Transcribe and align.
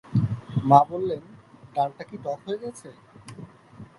মা 0.69 0.79
বললেন, 0.89 1.21
ডালটা 1.75 2.03
কি 2.03 2.17
টক 2.23 2.39
হয়ে 2.45 2.61
গেছে? 2.63 2.89